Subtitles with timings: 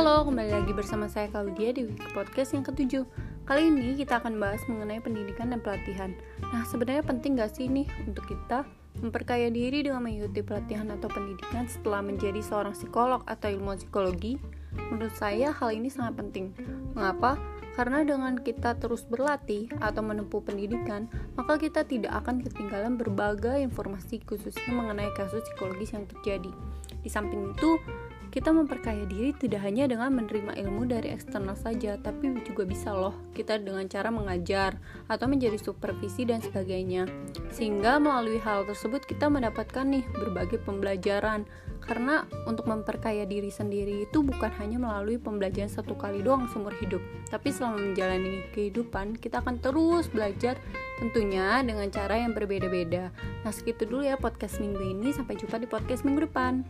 [0.00, 1.84] Halo, kembali lagi bersama saya Claudia di
[2.16, 3.04] Podcast yang ketujuh
[3.44, 7.84] Kali ini kita akan bahas mengenai pendidikan dan pelatihan Nah, sebenarnya penting gak sih nih
[8.08, 8.64] untuk kita
[9.04, 14.40] memperkaya diri dengan mengikuti pelatihan atau pendidikan setelah menjadi seorang psikolog atau ilmuwan psikologi?
[14.72, 16.56] Menurut saya hal ini sangat penting
[16.96, 17.36] Mengapa?
[17.76, 24.24] Karena dengan kita terus berlatih atau menempuh pendidikan, maka kita tidak akan ketinggalan berbagai informasi
[24.24, 26.48] khususnya mengenai kasus psikologis yang terjadi.
[27.04, 27.76] Di samping itu,
[28.30, 33.14] kita memperkaya diri tidak hanya dengan menerima ilmu dari eksternal saja, tapi juga bisa loh
[33.34, 34.78] kita dengan cara mengajar
[35.10, 37.10] atau menjadi supervisi dan sebagainya.
[37.50, 41.44] Sehingga melalui hal tersebut kita mendapatkan nih berbagai pembelajaran.
[41.80, 47.00] Karena untuk memperkaya diri sendiri itu bukan hanya melalui pembelajaran satu kali doang seumur hidup,
[47.32, 50.60] tapi selama menjalani kehidupan kita akan terus belajar
[51.00, 53.08] tentunya dengan cara yang berbeda-beda.
[53.42, 55.08] Nah, segitu dulu ya podcast minggu ini.
[55.10, 56.68] Sampai jumpa di podcast minggu depan.